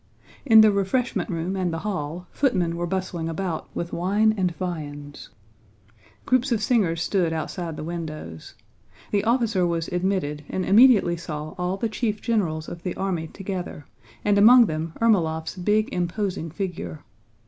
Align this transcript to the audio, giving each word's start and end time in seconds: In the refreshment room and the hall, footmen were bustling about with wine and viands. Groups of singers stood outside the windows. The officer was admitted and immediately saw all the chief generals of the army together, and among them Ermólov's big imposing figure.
In 0.47 0.61
the 0.61 0.71
refreshment 0.71 1.29
room 1.29 1.55
and 1.55 1.71
the 1.71 1.77
hall, 1.85 2.25
footmen 2.31 2.75
were 2.75 2.87
bustling 2.87 3.29
about 3.29 3.69
with 3.75 3.93
wine 3.93 4.33
and 4.35 4.49
viands. 4.55 5.29
Groups 6.25 6.51
of 6.51 6.59
singers 6.63 7.03
stood 7.03 7.31
outside 7.31 7.77
the 7.77 7.83
windows. 7.83 8.55
The 9.11 9.23
officer 9.23 9.63
was 9.63 9.89
admitted 9.89 10.43
and 10.49 10.65
immediately 10.65 11.17
saw 11.17 11.49
all 11.55 11.77
the 11.77 11.87
chief 11.87 12.19
generals 12.19 12.67
of 12.67 12.81
the 12.81 12.95
army 12.95 13.27
together, 13.27 13.85
and 14.25 14.39
among 14.39 14.65
them 14.65 14.93
Ermólov's 14.99 15.55
big 15.57 15.93
imposing 15.93 16.49
figure. 16.49 17.01